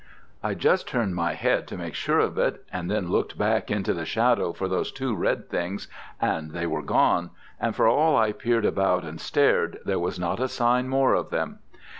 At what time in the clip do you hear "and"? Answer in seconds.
2.73-2.89, 6.19-6.53, 7.59-7.75, 9.03-9.21